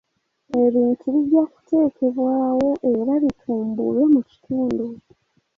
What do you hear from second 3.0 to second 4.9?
bitumbulwe mu kitundu.